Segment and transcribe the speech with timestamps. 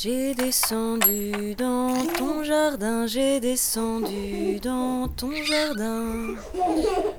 [0.00, 6.36] J'ai descendu dans ton jardin, j'ai descendu dans ton jardin.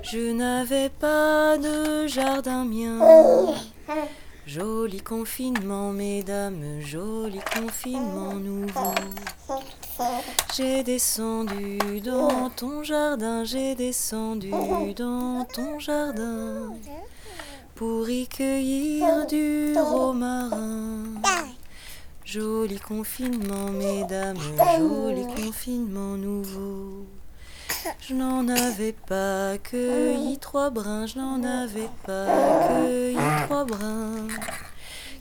[0.02, 2.98] Je n'avais pas de jardin mien.
[4.46, 8.94] Joli confinement, mesdames, joli confinement nouveau.
[10.56, 14.52] J'ai descendu dans ton jardin, j'ai descendu
[14.96, 16.72] dans ton jardin
[17.74, 21.09] pour y cueillir du romarin.
[22.32, 24.36] Joli confinement, mesdames,
[24.78, 27.04] joli confinement nouveau.
[28.06, 32.26] Je n'en avais pas cueilli trois brins, je n'en avais pas
[32.68, 33.16] cueilli
[33.46, 34.28] trois brins.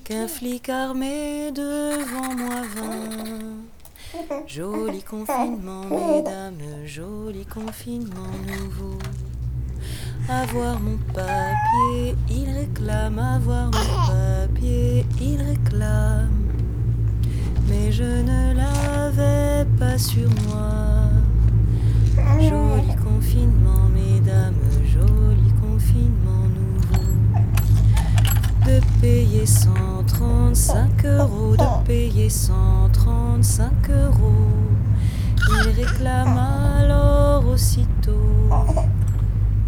[0.03, 4.43] Qu'un flic armé devant moi vint.
[4.45, 8.99] Joli confinement, mesdames, joli confinement nouveau.
[10.29, 13.58] Avoir mon papier, il réclame, avoir
[17.99, 21.09] je ne l'avais pas sur moi.
[22.39, 24.55] Joli confinement, mesdames,
[24.85, 27.11] joli confinement nouveau.
[28.65, 34.47] De payer 135 euros, de payer 135 euros.
[35.49, 36.39] Il réclame
[36.79, 38.47] alors aussitôt.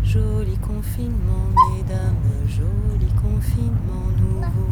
[0.05, 2.15] Joli confinement, mesdames,
[2.47, 4.71] joli confinement nouveau.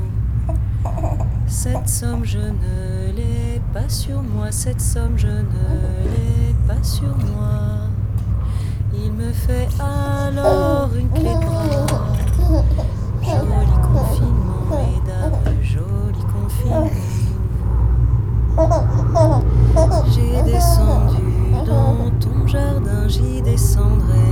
[1.47, 7.15] Cette somme, je ne l'ai pas sur moi, cette somme je ne l'ai pas sur
[7.17, 7.87] moi.
[8.93, 11.39] Il me fait alors une clé de.
[13.21, 16.89] Joli confinement, mesdames, joli confinement.
[20.11, 21.23] J'ai descendu
[21.65, 24.28] dans ton jardin, j'y descendrai.